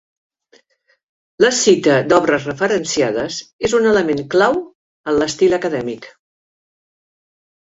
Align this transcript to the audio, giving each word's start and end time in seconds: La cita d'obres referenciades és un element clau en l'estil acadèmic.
La 1.43 1.51
cita 1.57 1.97
d'obres 2.13 2.47
referenciades 2.49 3.37
és 3.69 3.77
un 3.81 3.91
element 3.91 4.25
clau 4.37 4.59
en 5.13 5.19
l'estil 5.21 5.55
acadèmic. 5.61 6.11